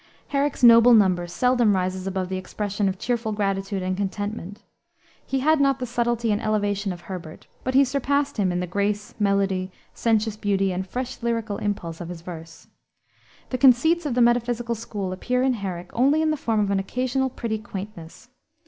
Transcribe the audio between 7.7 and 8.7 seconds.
he surpassed him in the